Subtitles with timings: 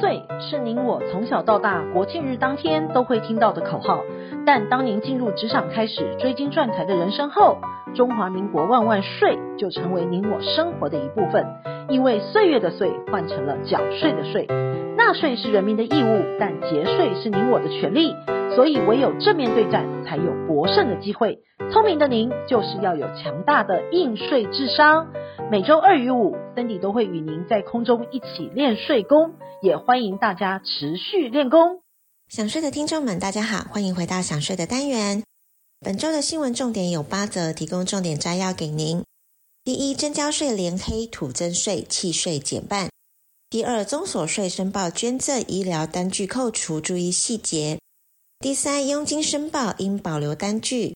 [0.00, 4.02] 岁是您我从小到大国庆日当天都会听到的口号，
[4.46, 7.58] 但当您进入职场开始追金赚财的人生后，
[7.94, 11.46] 中华民国万万岁就成为您我生活的一部分。
[11.88, 14.46] 因为岁月的岁换成了缴税的税，
[15.08, 18.12] 纳税是人民的义务，但节税是您我的权利，
[18.54, 21.38] 所以唯有正面对战，才有博胜的机会。
[21.72, 25.06] 聪明的您就是要有强大的应税智商。
[25.50, 31.80] 每周二与五，Cindy 都会与您在空中一起练税功，也欢迎大家持续练功。
[32.28, 35.22] 想税的听众们，大家好，欢迎回到想税的单元。
[35.80, 39.02] 本周的新闻重点有八则，提供重点摘要给您。
[39.64, 42.90] 第一，增交税连黑土增税，契税减半。
[43.50, 47.80] 第二，综所税申报捐赠医疗单据扣除，注意细节。
[48.40, 50.94] 第三，佣金申报应保留单据。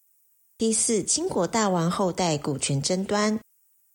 [0.59, 3.41] 第四，倾国大王后代股权争端。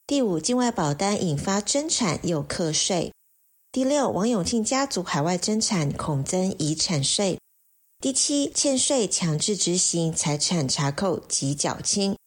[0.08, 3.14] 第五，境外保单引发争产又课税。
[3.72, 7.38] 第六，王永庆家族海外争产恐增遗产税。
[8.02, 12.18] 第七，欠税强制执行财产查扣及缴清。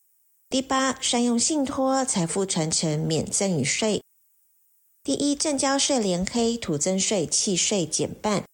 [0.48, 4.00] 第八，善用信托财富传承免赠与税。
[5.02, 8.44] 第一，证交税连黑土增税契税减半。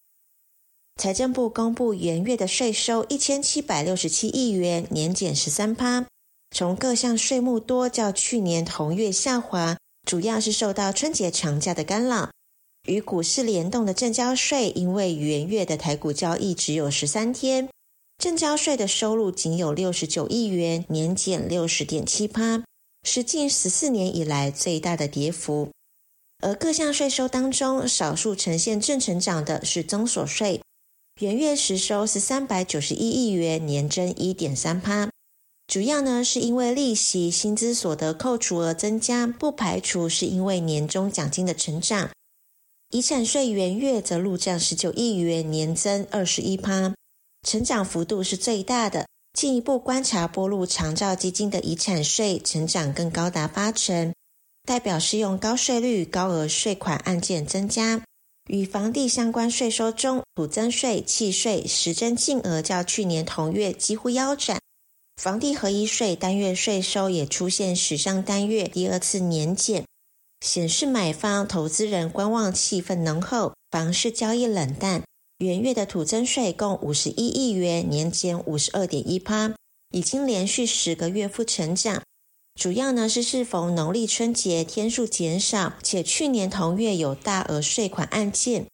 [0.95, 6.05] 财政部公布元月的税收一千七百六十七亿元，年减十三趴。
[6.55, 12.31] 从各项税目多较去年同月下滑，主要是受到春节长假的干扰。
[12.87, 17.67] 与股市联动的证交税，因为元月的台股交易只有十三天，
[18.17, 22.63] 证交税的收入仅有六十九亿元，年减六十点七趴，
[23.03, 25.71] 是近十四年以来最大的跌幅。
[26.39, 30.61] 而各项税收当中，少数呈现正成长的是增所税。
[31.19, 35.09] 元月实收是三百九十一亿元，年增一点三趴，
[35.65, 42.11] 主要呢是因为利息、薪资所得扣除额增加，不排除是因为年终奖金的成长。
[42.91, 46.93] 遗产税元月则入账十九亿元，年增二十一趴，
[47.41, 49.07] 成长幅度是最大的。
[49.33, 54.13] 进一步观察拨入长照基金的遗产税，成长更高达八成，
[54.67, 58.03] 代表适用高税率、高额税款案件增加。
[58.49, 64.59] 与房地相关税收中，土增税、契税实征净额较去年同月几乎腰斩，
[65.15, 69.85] 房地合一税单月税收也出现史上单月第二次年减，
[70.41, 75.03] 显示买方投资人观望气氛浓厚，房市交易冷淡。
[75.37, 79.53] 元月的土增税共五十一亿元，年减五十二点一趴，
[79.91, 82.03] 已经连续十个月负成长。
[82.57, 88.65] 主要呢是适逢农历春节天数减少，且去年同月有大额税款案件。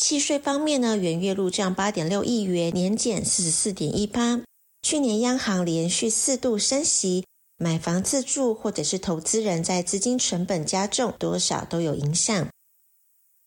[0.00, 4.40] 契税方面呢，元月入账八点六亿元，年减四十四点一八。
[4.82, 7.24] 去年央行连续四度升息，
[7.58, 12.48] 买房自住或者是投资人在资金成本加重，多少都有影响。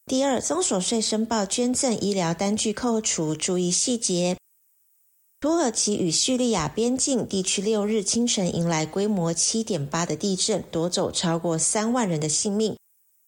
[0.05, 4.35] 第二，综所税申报捐赠医疗单据扣除，注意细节。
[5.45, 12.75] 土耳其与叙利亚边境地区六日清晨迎来规模七点八的地震，夺走超过三万人的性命。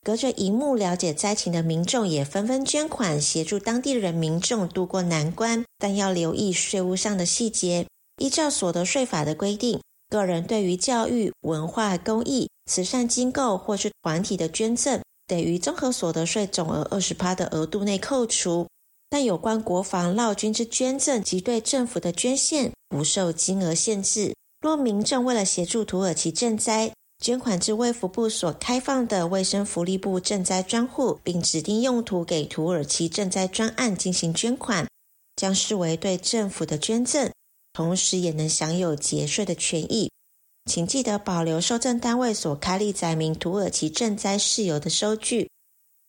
[0.03, 5.63] 隔着荧幕了解灾情的民众也纷纷捐款，协助当地人民众渡过难关。
[5.77, 7.85] 但要留意税务上的细节。
[8.19, 9.79] 依照所得税法的规定，
[10.09, 18.65] 个人对于教育、文化、公益、慈善机构或是团体的捐赠，得于综合所得税总额二十趴的额度内扣除。
[19.09, 24.35] 但有关国防、劳军之捐赠及对政府的捐献，不受金额限制。
[24.61, 26.91] 若民众为了协助土耳其赈灾，
[27.23, 34.87] 捐款至卫福部所开放的卫生福利部赈灾专户，并指定用途给土耳其赈灾专案进行捐款，
[35.35, 37.31] 将视为对政府的捐赠，
[37.73, 40.11] 同时也能享有节税的权益。
[40.69, 45.49] 请记得保留受赠单位所开立载明土耳其赈灾事由的收据。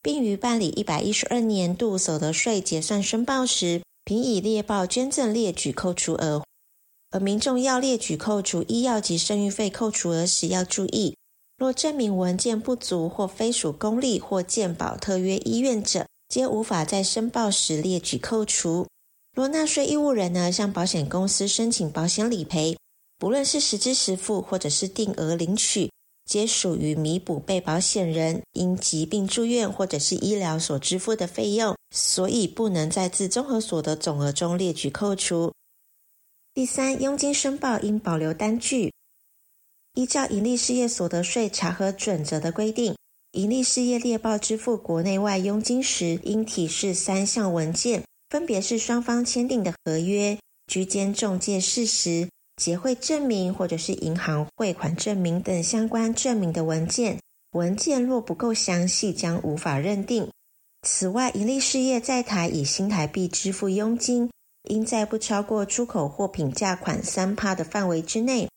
[0.02, 6.44] 并于办理一百一十二年度所得税结算申报时，凭以列报捐赠列举扣除额。
[7.10, 11.16] 而民众要列举扣除医药及生育费扣除额时，要注意：
[11.56, 18.86] 若证明文件不足或非属公立或健保特约医院者，皆无法在申报时列举扣除。
[19.34, 22.76] 若纳税义务人呢，向保险公司申请保险理赔，
[23.18, 25.90] 不论是实支实付或者是定额领取。
[26.28, 35.54] 皆属于弥补被保险人因疾病住院或者是医疗所支付的费用，所以不能在自综合所得总额中列举扣除。
[36.52, 38.92] 第三，佣金申报应保留单据。
[39.94, 42.94] 依照营利事业所得税查核准则的规定，
[43.32, 52.28] 营利事业列报支付国内外佣金时，应提示三项文件，分别是双方签订的合约、居间中介事实。
[52.58, 57.20] 结汇证明或者是银行汇款证明等相关证明的文件，
[57.52, 60.28] 文件若不够详细，将无法认定。
[60.82, 64.30] 此外，盈利事业在台以新台币支付佣金，
[64.68, 68.48] 应在不超过出口货品价款三趴的范围之内。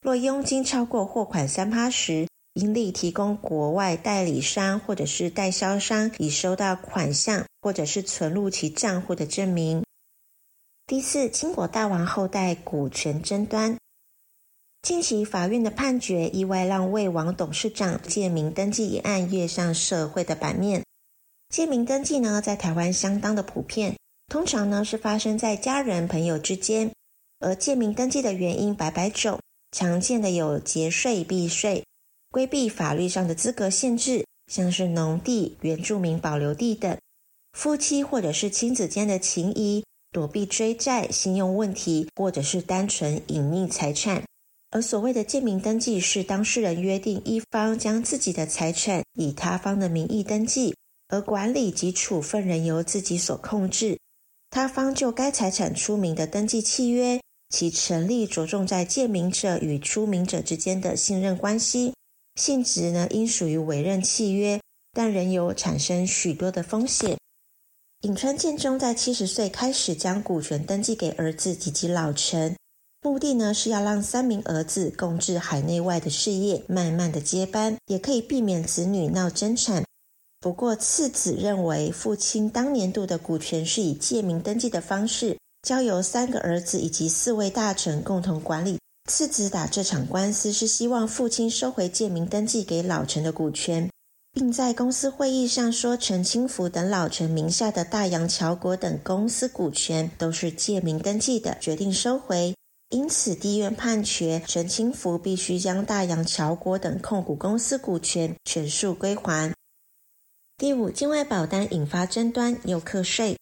[0.00, 9.84] 若佣金超过货款三趴时，盈利提供国外代理商或者是代销商已收到款项或者是存入其账户的证明。
[10.84, 13.78] 第四，清国大王后代股权争端。
[14.82, 20.82] 近期法院的判决意外让魏王董事长借名登记一案跃上社会的版面。
[21.48, 23.96] 借名登记呢，在台湾相当的普遍，
[24.26, 26.90] 通常呢是发生在家人朋友之间。
[27.38, 29.38] 而借名登记的原因百百种，
[29.70, 31.84] 常见的有节税、避税、
[32.30, 36.96] 规避法律上的资格限制，像是农地、原住民保留地等；
[37.52, 44.22] 夫妻或者是亲子间的情谊，躲避追债、信用问题，或者是单纯隐匿财产。
[44.70, 50.74] 而所谓的借名登记，是当事人约定一方将自己的财产以他方的名义登记，
[51.08, 53.98] 而管理及处分人由自己所控制。
[54.50, 61.94] 他方就该财产出名的登记契约，其成立着重在借名者与出名者之间的信任关系，
[62.36, 64.60] 性质呢应属于委任契约，
[64.92, 67.16] 但仍有产生许多的风险。
[68.02, 72.56] 颍川建中在七十岁开始将股权登记给儿子及其老臣。
[73.00, 79.84] 目的呢是要让三名儿子共治海内外的事业，慢慢的接班，也可以避免子女闹争产。
[80.40, 88.80] 不过次子认为父亲当年度的股权是以借名登记的方式，交由三个儿子以及四位大臣共同管理。
[89.08, 93.88] 次子打这场官司是希望父亲收回借名登记给老臣的股权，
[94.32, 102.54] 并在公司会议上说陈清福等老陈名下的大洋桥国等公司股权都是借名登记的，决定收回。
[102.88, 109.54] 因此，地院判决陈清福必须将大洋桥国等控股公司股权全数归还。
[110.56, 113.38] 第五，境外保单引发争端又课税，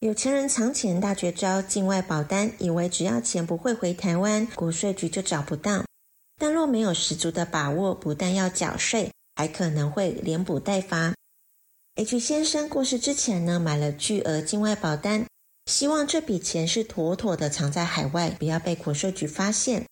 [0.00, 5.84] 有钱人藏钱大绝招，境外保单以为只要钱不会回台湾，国税局就找不到。
[6.38, 11.14] 但若没有十足的把握，不但要缴税，还可能会连补带罚。
[11.94, 15.26] H 先生过世之前呢，买了巨额境外保单。
[15.66, 19.86] 希望这笔钱是妥妥的藏在海外，不要被国税局发现。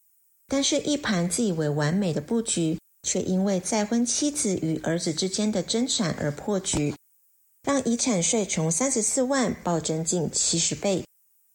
[0.49, 6.95] 但是，一盘自以为完美的布局，却因为再婚妻子与儿子之间的争产而破局，
[7.63, 11.05] 让遗产税从三十四万暴增近七十倍。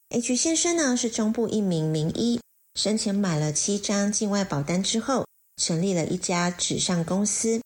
[0.10, 2.40] H 先生呢，是中部一名名医，
[2.76, 5.26] 生前买了七张境外保单之后，
[5.58, 7.62] 成立了一家纸上公司，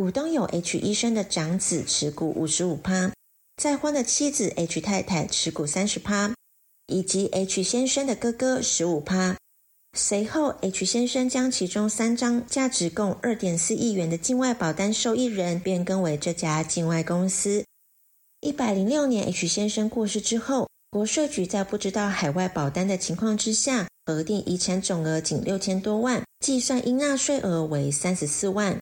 [0.00, 3.12] 股东有 H 医生的长子持股五十五趴。
[3.58, 6.34] 再婚的妻子 H 太太持股三十趴，
[6.86, 9.36] 以及 H 先生的哥哥十五趴。
[9.92, 17.62] 随后，H 先生将其中三张价值共二点四亿元的境外保单受益人变更为这家境外公司。
[18.40, 28.80] 一百零六年，H 先生过世之后，国税局在不知道海外保单的情况之下，核定遗产总额仅六千多万，计算应纳税额为三十四万。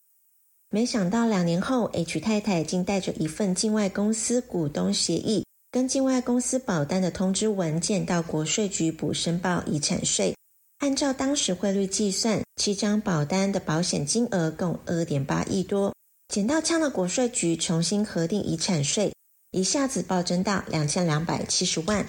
[0.71, 10.35] 没想到两年后，H 太太竟带着一份境外公司股东协议跟境外公司保单的通知文件到国税局补申报遗产税。
[10.81, 15.95] 按照当时汇率计算，七张保单的保险金额共二点八亿多。
[16.29, 19.15] 捡到枪的国税局重新核定遗产税，
[19.53, 22.07] 一下子暴增到两千两百七十万。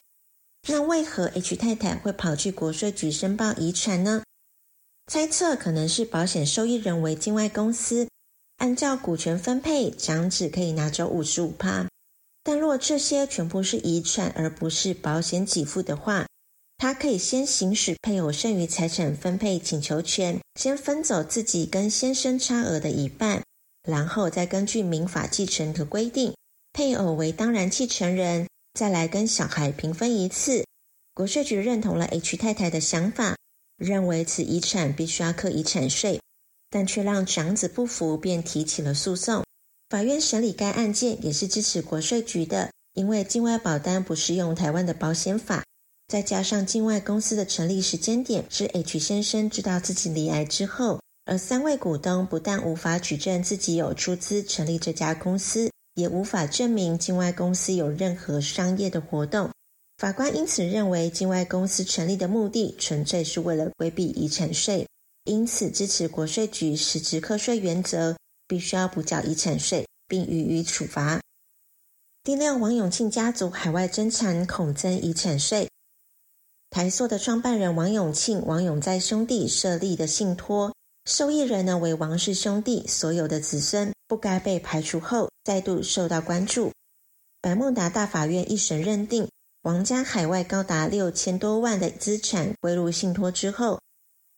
[0.68, 4.22] 那为何 H 太太会跑去国税局申报遗产呢？
[5.08, 8.09] 猜测可能是保险受益人为境外公司。
[8.60, 11.88] 按照股权分配，长子可以拿走五十五趴，
[12.44, 16.28] 但若这些全部是遗产而不是保险给付的话，
[16.78, 23.42] 他可以先行使配偶剩余财产分配请求权，先分走自己跟先生差额的一半，
[23.88, 26.36] 然后再根据民法继承的规定，
[26.74, 30.66] 配偶为当然继承人，再来跟小孩平分一次。
[31.14, 33.38] 国税局认同了 H 太太的想法，
[33.78, 36.20] 认为此遗产必须要课遗产税。
[36.70, 39.44] 但却让长子不服，便提起了诉讼。
[39.90, 45.64] 法院审理该案件也是支持国税局的，因为境外保单不适用台湾的保险法，
[46.08, 59.50] 再加上境外公司的成立时间点是 H 先生知道自己罹癌之后，而三位股东不但无法举证自己有出资成立这家公司，也无法证明境外公司有任何商业的活动。
[59.98, 64.88] 法官因此认为，境外公司成立的目的纯粹是为了规避遗产税。
[65.30, 68.18] 因此，支持国税局实质课税原则，
[68.48, 71.22] 必须要补缴遗产税，并予以处罚。
[72.24, 75.70] 第六，王永庆家族海外争产恐增遗产税。
[76.72, 80.74] 台塑的创办人王永庆、王永在兄弟设立的信托，
[81.06, 86.72] 受益人呢为王氏兄弟所有的子孙，不该被排除后再度受到关注。
[87.40, 89.30] 百慕达大法院一审认定，
[89.62, 93.80] 王家海外高达六千多万的资产归入信托之后，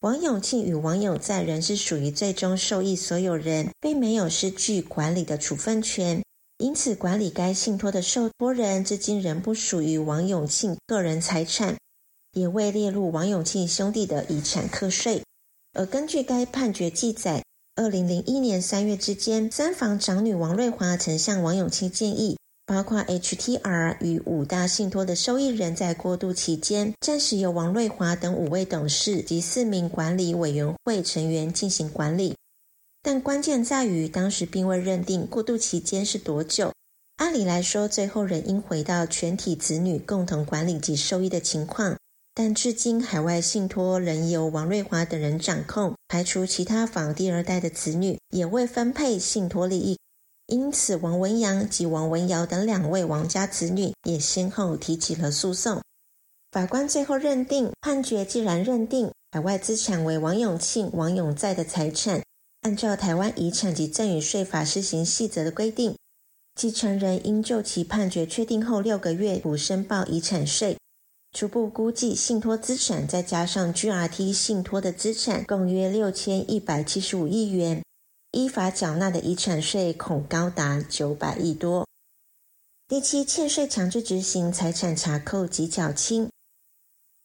[0.01, 6.24] 王永庆与王永在仍是属于最终受益所有人，并没有失去管理的处分权。
[6.58, 11.77] 因此，管理该信托的受托人至今仍不属于王永庆个人财产，
[12.34, 15.22] 也未列入王永庆兄弟的遗产课税。
[15.74, 17.43] 而根据该判决记载，
[17.75, 32.36] 二零零一年三月之间，三房长女王瑞华曾向王永庆建议，包括 HTR 与五大信托的受益人在过渡期间，暂时由王瑞华等五位董事及四名管理委员会成员进行管理。
[33.03, 36.72] 但关键在于，当时并未认定过渡期间是多久。
[37.18, 41.98] 按理来说，最后仍应回到全体子女共同管理及受益的情况。
[42.34, 49.98] 但至今，海外信托仍由王瑞华等人掌控，排除其他房第二代的子女，也未分配信托利益。
[50.51, 55.81] 因此，王文洋及王文尧等两位王家子女也先后提起了诉讼。
[56.51, 62.22] 法官最后认定，判决既然认定海外资产为王永庆、王永在的财产。
[62.63, 65.96] 按照台湾遗产及赠与税法施行细则的规定，
[66.53, 70.75] 继承人应就其判决确定后六个月补申报遗产税。
[71.31, 77.81] 初步估计，信托资产再加上 GRT 信托的资产，共约六千一百七十五亿元，
[78.32, 81.86] 依法缴纳的遗产税恐高达九百亿多。
[82.88, 86.30] 第七，欠税强制执行，财产查扣及缴清。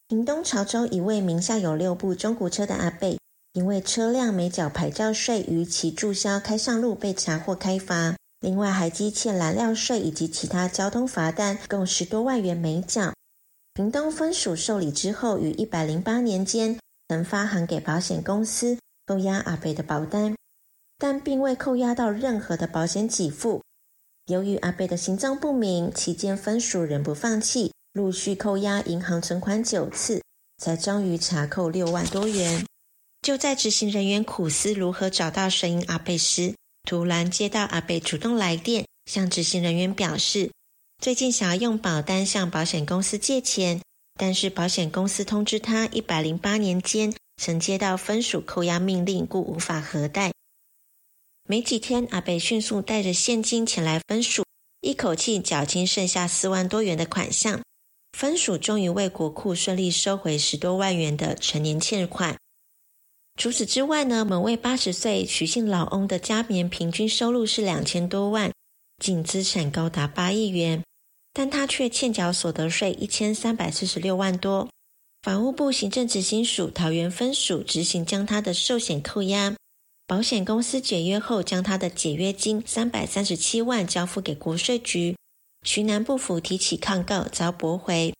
[0.07, 3.17] 屏东潮州一位名下有六部中古车的阿伯。
[3.53, 13.13] 因为车辆没缴牌照税，逾期注销开上路被查获开罚，另外还积欠燃料税以及其他交通罚单，共十多万元没缴。
[13.73, 20.35] 屏东分署受理之后，于一百零八年间曾发函给保险公司扣押阿伯的保单，
[20.97, 23.61] 但并未扣押到任何的保险给付。
[24.25, 30.21] 由于阿贝的行踪不明，期间分署仍不放弃，陆续扣押银行存款九次，
[30.57, 32.65] 才终于查扣六万多元。
[33.21, 40.51] 就在执行人员苦思如何找到神隐阿贝时，突然接到阿贝主动来电，向执行人员表示，
[41.01, 43.81] 最近想要用保单向保险公司借钱，
[44.19, 50.31] 但是保险公司通知他，一百零八年间曾接到分署扣押命令，故无法核贷。
[51.49, 54.43] 没几天，阿北迅速带着现金前来分署，
[54.81, 57.61] 一口气缴清剩下四万多元的款项，
[58.11, 62.35] 分署终于为国库顺利收回十多万元的成年欠款。
[63.39, 68.51] 除此之外呢，某位八十岁徐姓老翁的家年平均收入是两千多万，
[69.01, 70.83] 净资产高达八亿元，
[71.31, 74.67] 但他却欠缴所得税一千三百四十六万多。
[75.21, 79.55] 法务部行政执行署桃园分署执行将他的寿险扣押，
[80.07, 85.17] 保险公司解约后将他的解约金三百三十七万交付给国税局。
[85.63, 88.13] 徐男不服提起抗告，遭驳回。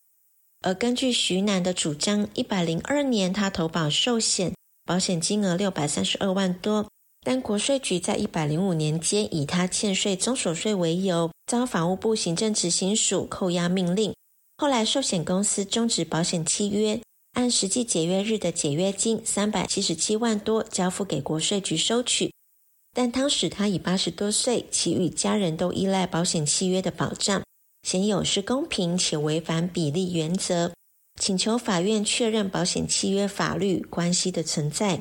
[0.62, 4.53] 而根据徐男的主张，一百零二年他投保寿险。
[4.84, 6.89] 保险金额六百三十二万多，
[7.22, 14.13] 但国税局在一百零五年间以他欠税中所税为由，遭法务部行政执行署扣押命令。
[14.58, 17.00] 后来寿险公司终止保险契约，
[17.38, 22.34] 按实际解约日的解约金三百七十七万多交付给国税局收取。
[22.96, 27.44] 但当时他已八十多岁，其与家人都依赖保险契约的保障，
[27.84, 30.74] 显有失公平且违反比例原则。
[31.22, 35.00] 请求法院确认保险契约法律关系的存在。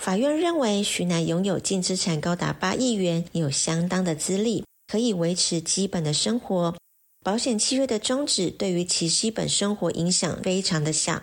[0.00, 6.74] 法院认为徐楠拥有净资产高达八亿元，有相当的资历，可以维持基本的生活。
[7.22, 11.20] 保险契约的终止对于其基本生活影响非常的小，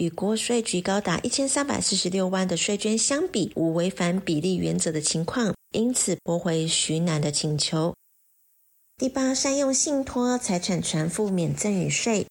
[0.00, 7.94] 与国税局高达一千三百四十六万的税捐相比，无违反比例原则的情况，因此驳回徐男的请求。
[8.96, 12.26] 第八，善用信托财产传付免赠与税。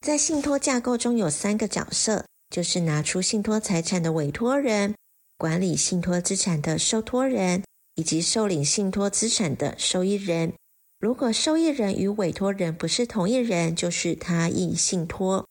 [0.00, 4.94] 在信托架构中有三个角色，就是拿出信托财产的委托人、
[5.36, 7.64] 管理信托资产的受托人，
[7.96, 10.52] 以及受领信托资产的受益人。
[11.00, 15.44] 如果受益人与委托人不是同一人，就是他益信托。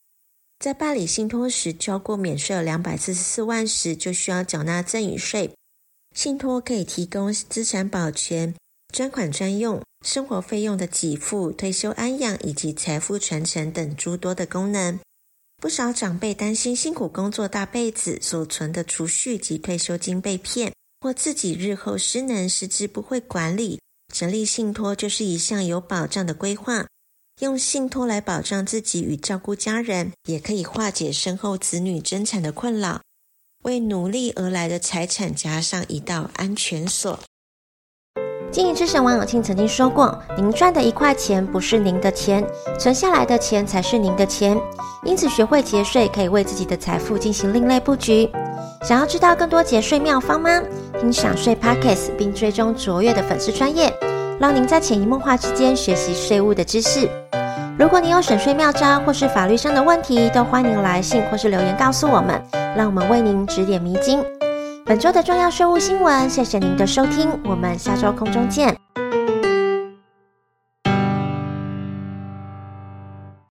[0.60, 5.51] 在办理信托时，超过免税额两百四十四万时，就需要缴纳赠与税。
[6.13, 8.54] 信托可以提供资产保全。
[8.94, 15.00] 专款专用、生活费用的给付、退休安养以及财富传承等诸多的功能。
[15.62, 23.80] 不少长辈担心辛苦工作大辈子所存的储蓄及退休金被骗，或自己日后失能失智不会管理，
[24.12, 26.88] 成立信托就是一项有保障的规划。
[27.39, 33.00] 用信托来保障自己与照顾家人，也可以化解身后子女争产的困扰。
[33.63, 37.17] 为努力而来的财产加上一道安全锁。
[38.51, 42.46] 经营之神王永庆曾经说过：“您赚的一块钱不是您的钱，
[42.77, 44.60] 存下来的钱才是您的钱。
[45.05, 48.29] 因此，学会节税可以为自己的财富进行另类布局。
[48.84, 50.62] 想要知道更多节税妙方吗？
[51.00, 53.93] 听享税 Podcast 并追踪卓越的粉丝专业，
[54.39, 57.10] 让您在潜移默化之间学习税务的知识。
[57.79, 62.38] 如果你有省税妙招或是法律上的问题，都欢迎来信或是留言告诉我们，
[62.75, 64.21] 让我们为您指点迷津。”
[64.86, 68.75] 本周的重要税务新闻，谢谢您的收听，我们下周空中见。